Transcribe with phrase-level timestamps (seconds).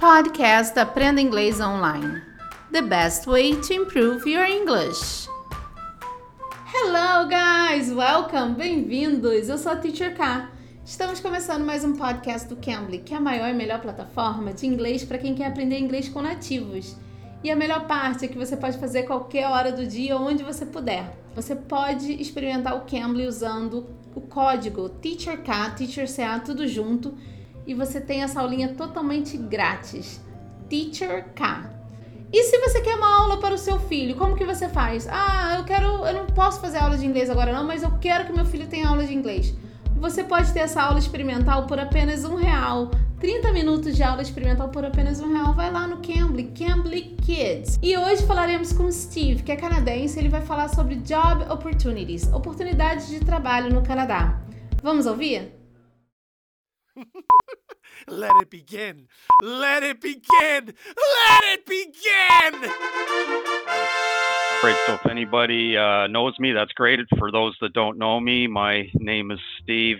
[0.00, 2.22] Podcast Aprenda Inglês Online.
[2.72, 5.28] The best way to improve your English.
[6.72, 7.92] Hello, guys!
[7.92, 8.54] Welcome!
[8.54, 9.50] Bem-vindos!
[9.50, 10.48] Eu sou a Teacher K.
[10.86, 14.66] Estamos começando mais um podcast do Cambly, que é a maior e melhor plataforma de
[14.66, 16.96] inglês para quem quer aprender inglês com nativos.
[17.44, 20.64] E a melhor parte é que você pode fazer qualquer hora do dia, onde você
[20.64, 21.14] puder.
[21.34, 27.14] Você pode experimentar o Cambly usando o código TEACHERK, TEACHERCA, tudo junto,
[27.70, 30.20] e você tem essa aulinha totalmente grátis.
[30.68, 31.40] TEACHERK.
[32.32, 35.06] E se você quer uma aula para o seu filho, como que você faz?
[35.08, 38.24] Ah, eu quero, eu não posso fazer aula de inglês agora não, mas eu quero
[38.26, 39.54] que meu filho tenha aula de inglês.
[39.96, 42.90] Você pode ter essa aula experimental por apenas um real.
[43.20, 45.54] 30 minutos de aula experimental por apenas um real.
[45.54, 47.78] Vai lá no Cambly, Cambly Kids.
[47.80, 50.18] E hoje falaremos com o Steve, que é canadense.
[50.18, 54.40] Ele vai falar sobre Job Opportunities, oportunidades de trabalho no Canadá.
[54.82, 55.52] Vamos ouvir?
[58.06, 59.08] Let it begin.
[59.42, 60.20] Let it begin.
[60.40, 62.70] Let it begin.
[64.60, 64.76] Great.
[64.86, 67.00] So if anybody uh, knows me, that's great.
[67.18, 69.98] For those that don't know me, my name is Steve,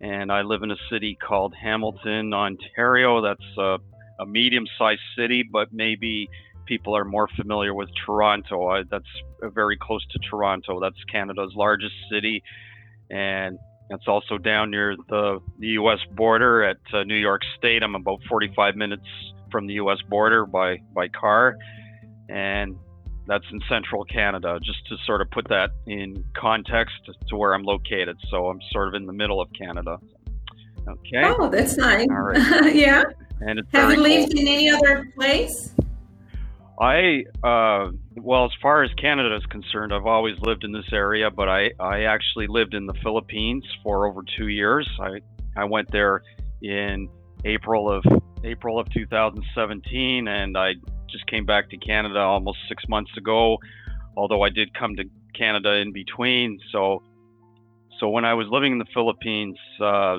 [0.00, 3.20] and I live in a city called Hamilton, Ontario.
[3.20, 6.28] That's a medium-sized city, but maybe
[6.66, 8.68] people are more familiar with Toronto.
[8.68, 9.04] I, that's
[9.42, 10.80] very close to Toronto.
[10.80, 12.42] That's Canada's largest city,
[13.10, 13.58] and
[13.90, 15.98] it's also down near the, the U.S.
[16.12, 17.82] border at uh, New York State.
[17.82, 19.06] I'm about 45 minutes
[19.50, 19.98] from the U.S.
[20.08, 21.56] border by by car,
[22.28, 22.76] and
[23.26, 26.94] that's in central Canada, just to sort of put that in context
[27.28, 28.16] to where I'm located.
[28.30, 29.98] So I'm sort of in the middle of Canada.
[30.86, 31.22] Okay.
[31.24, 32.08] Oh, that's nice.
[32.08, 32.74] Right.
[32.74, 33.04] yeah.
[33.40, 34.40] And it's Have you lived cold.
[34.40, 35.74] in any other place?
[36.80, 41.28] I, uh, well, as far as Canada is concerned, I've always lived in this area,
[41.30, 44.88] but I, I actually lived in the Philippines for over two years.
[45.00, 45.20] I,
[45.56, 46.22] I went there
[46.62, 47.08] in
[47.44, 48.04] April of
[48.44, 50.74] April of 2017, and I
[51.10, 53.58] just came back to Canada almost six months ago,
[54.16, 56.60] although I did come to Canada in between.
[56.70, 57.02] So,
[57.98, 60.18] so when I was living in the Philippines, uh,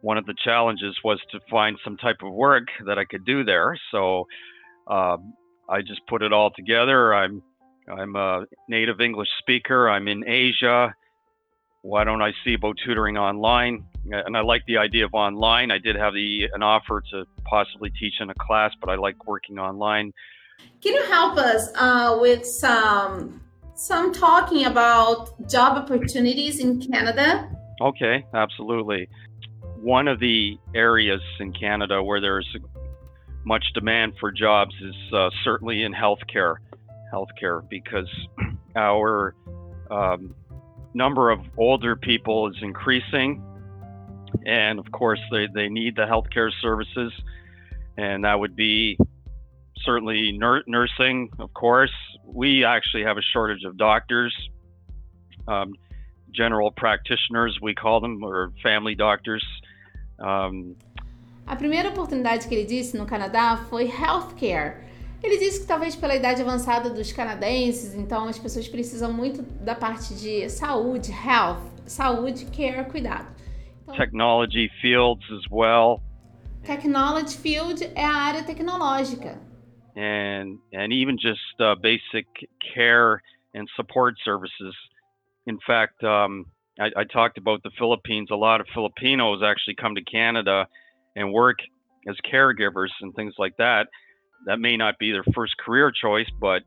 [0.00, 3.44] one of the challenges was to find some type of work that I could do
[3.44, 3.78] there.
[3.92, 4.26] So,
[4.88, 5.18] uh,
[5.70, 7.14] I just put it all together.
[7.14, 7.42] I'm
[7.88, 9.88] I'm a native English speaker.
[9.88, 10.94] I'm in Asia.
[11.82, 13.84] Why don't I see about tutoring online?
[14.10, 15.70] And I like the idea of online.
[15.70, 19.26] I did have the an offer to possibly teach in a class, but I like
[19.26, 20.12] working online.
[20.82, 23.40] Can you help us uh, with some
[23.74, 27.48] some talking about job opportunities in Canada?
[27.80, 29.08] Okay, absolutely.
[29.76, 32.46] One of the areas in Canada where there's
[33.44, 36.56] much demand for jobs is uh, certainly in healthcare,
[37.12, 38.08] healthcare because
[38.76, 39.34] our
[39.90, 40.34] um,
[40.94, 43.42] number of older people is increasing,
[44.46, 47.12] and of course they, they need the healthcare services,
[47.96, 48.98] and that would be
[49.84, 51.92] certainly nur- nursing, of course.
[52.24, 54.34] We actually have a shortage of doctors,
[55.48, 55.74] um,
[56.32, 59.44] general practitioners, we call them, or family doctors.
[60.18, 60.76] Um,
[61.46, 64.84] A primeira oportunidade que ele disse no Canadá foi healthcare.
[65.22, 69.74] Ele disse que talvez pela idade avançada dos canadenses, então as pessoas precisam muito da
[69.74, 73.28] parte de saúde, health, saúde, care, cuidado.
[73.82, 76.00] Então, technology fields as well.
[76.64, 79.38] technology field é a área tecnológica.
[79.96, 82.26] and and even just uh, basic
[82.74, 83.22] care
[83.54, 84.74] and support services.
[85.46, 86.46] In fact, um,
[86.78, 88.28] I, I, talked about the Philippines.
[88.30, 90.66] A lot of Filipinos actually come to Canada
[91.16, 91.58] and work
[92.08, 93.88] as caregivers and things like that.
[94.46, 96.62] That may not be their first career choice, but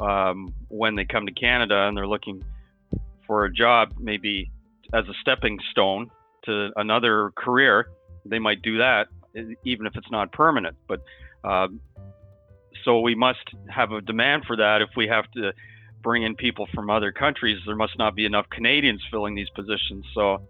[0.00, 2.42] um, when they come to Canada and they're looking
[3.26, 4.50] for a job, maybe
[4.92, 6.10] as a stepping stone
[6.44, 7.88] to another career,
[8.24, 9.08] they might do that,
[9.64, 10.76] even if it's not permanent.
[10.88, 11.00] But
[11.42, 11.68] uh,
[12.84, 14.82] so we must have a demand for that.
[14.82, 15.52] If we have to
[16.02, 20.04] bring in people from other countries, there must not be enough Canadians filling these positions.
[20.14, 20.42] So,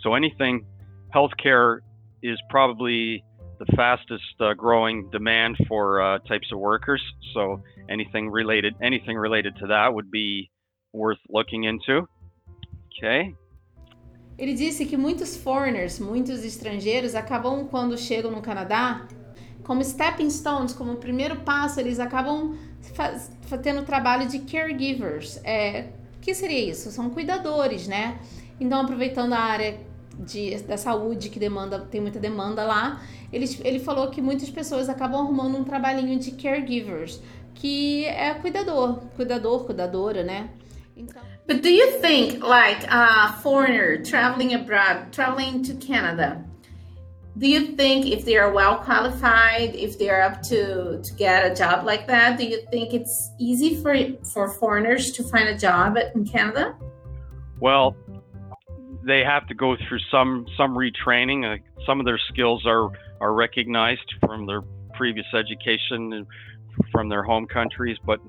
[0.00, 0.66] so anything,
[1.14, 1.80] healthcare
[2.22, 3.24] is probably
[3.58, 7.02] the fastest uh, growing demand for uh, types of workers.
[7.34, 10.50] So anything related, anything related to that would be
[10.92, 12.08] worth looking into.
[12.96, 13.34] Okay.
[14.38, 19.08] Ele disse que muitos foreigners, muitos estrangeiros, acabam quando chegam no Canadá
[19.68, 22.56] como stepping stones, como primeiro passo, eles acabam
[23.62, 25.38] tendo trabalho de caregivers.
[25.44, 25.90] É,
[26.22, 26.90] que seria isso?
[26.90, 28.18] São cuidadores, né?
[28.58, 29.78] Então, aproveitando a área
[30.18, 34.88] de, da saúde, que demanda, tem muita demanda lá, ele, ele falou que muitas pessoas
[34.88, 37.20] acabam arrumando um trabalhinho de caregivers,
[37.54, 40.50] que é cuidador, cuidador, cuidadora, né?
[40.96, 41.22] Então...
[41.46, 46.44] But do you think, like a foreigner traveling abroad, traveling to Canada,
[47.38, 51.50] do you think if they are well qualified, if they are up to to get
[51.50, 53.94] a job like that, do you think it's easy for
[54.34, 56.74] for foreigners to find a job in Canada?
[57.60, 57.96] Well,
[59.08, 61.44] they have to go through some some retraining.
[61.44, 61.56] Uh,
[61.86, 62.90] some of their skills are
[63.20, 64.62] are recognized from their
[64.94, 66.26] previous education
[66.92, 68.20] from their home countries, but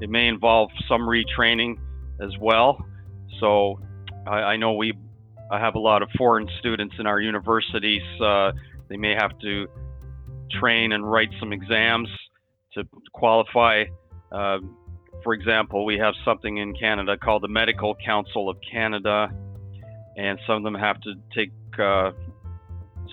[0.00, 1.76] it may involve some retraining
[2.20, 2.86] as well.
[3.40, 3.80] So
[4.26, 4.92] I, I know we
[5.50, 8.02] I have a lot of foreign students in our universities.
[8.20, 8.52] Uh,
[8.88, 9.66] they may have to
[10.52, 12.08] train and write some exams
[12.74, 13.84] to qualify.
[14.30, 14.58] Uh,
[15.24, 19.28] for example, we have something in Canada called the Medical Council of Canada,
[20.16, 22.12] and some of them have to take uh,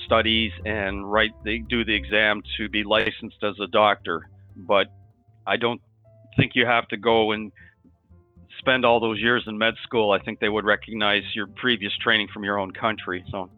[0.06, 1.32] studies and write.
[1.44, 4.88] They do the exam to be licensed as a doctor, but
[5.46, 5.82] I don't
[6.36, 7.52] think you have to go and
[8.60, 12.28] spend all those years in med school, I think they would recognize your previous training
[12.34, 13.24] from your own country.
[13.32, 13.50] So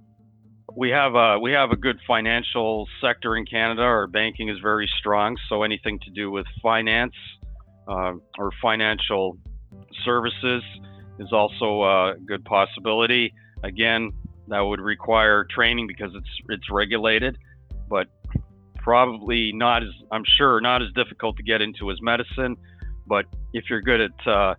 [0.76, 3.82] we have a we have a good financial sector in Canada.
[3.82, 7.16] Our banking is very strong, so anything to do with finance
[7.88, 9.38] uh, or financial
[10.06, 10.64] services
[11.20, 13.34] is also a good possibility.
[13.64, 14.12] Again,
[14.48, 17.38] that would require training because it's it's regulated,
[17.90, 18.08] but
[18.78, 22.58] probably not as I'm sure not as difficult to get into as medicine.
[23.06, 24.56] But if you're good at uh,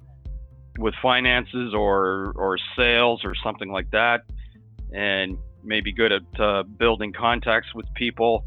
[0.79, 4.23] with finances or or sales or something like that,
[4.93, 8.45] and maybe good at uh, building contacts with people.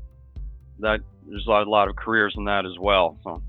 [0.79, 3.17] That there's a lot, a lot of careers in that as well.
[3.23, 3.41] So.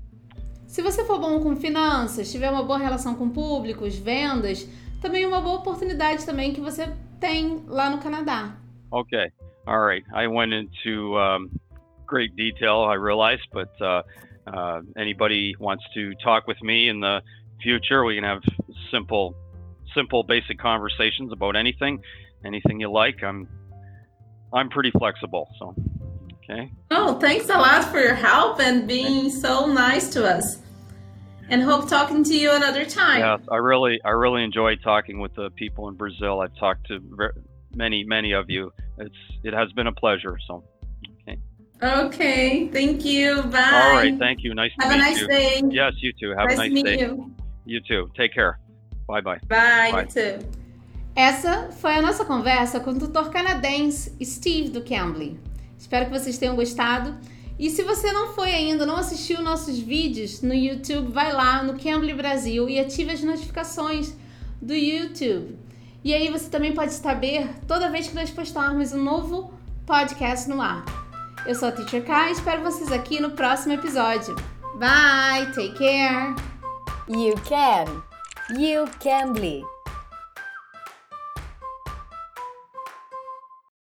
[0.67, 4.67] Se você for bom com finanças, tiver uma boa relação com públicos, vendas,
[5.01, 8.57] também é uma boa oportunidade também que você tem lá no Canadá.
[8.91, 9.31] Okay,
[9.65, 10.05] all right.
[10.13, 11.49] I went into um,
[12.05, 14.03] great detail, I realize, but uh,
[14.47, 17.21] uh, anybody wants to talk with me in the
[17.61, 18.41] future, we can have
[18.91, 19.35] simple,
[19.93, 22.01] simple, basic conversations about anything,
[22.45, 23.23] anything you like.
[23.23, 23.47] I'm,
[24.53, 25.47] I'm pretty flexible.
[25.59, 25.75] So,
[26.49, 26.71] okay.
[26.91, 30.59] Oh, thanks a lot for your help and being so nice to us.
[31.49, 33.19] And hope talking to you another time.
[33.19, 36.39] Yeah, I really, I really enjoy talking with the people in Brazil.
[36.41, 36.99] I've talked to
[37.75, 38.73] many, many of you.
[38.97, 40.39] It's, it has been a pleasure.
[40.47, 40.63] So.
[41.27, 41.39] Okay,
[41.83, 42.67] Okay.
[42.69, 43.43] thank you.
[43.43, 43.59] Bye.
[43.59, 44.55] All right, thank you.
[44.55, 45.03] Nice Have to meet you.
[45.03, 45.61] Have a nice day.
[45.69, 46.29] Yes, you too.
[46.35, 46.99] Have nice a nice day.
[46.99, 47.31] You.
[47.65, 48.09] you too.
[48.17, 48.57] Take care.
[49.07, 49.37] Bye bye.
[49.47, 50.01] Bye, bye.
[50.01, 50.39] you too.
[51.15, 55.39] Essa foi a nossa conversa com o tutor canadense Steve do Cambly.
[55.77, 57.15] Espero que vocês tenham gostado.
[57.57, 61.79] E se você não foi ainda, não assistiu nossos vídeos no YouTube, vai lá no
[61.79, 64.13] Cambly Brasil e ative as notificações
[64.61, 65.57] do YouTube.
[66.03, 69.53] E aí você também pode saber toda vez que nós postarmos um novo
[69.85, 70.83] podcast no ar.
[71.45, 74.35] Eu sou a Teacher Kai e espero vocês aqui no próximo episódio.
[74.77, 76.35] Bye, take care.
[77.07, 78.03] You can.
[78.59, 79.74] You can.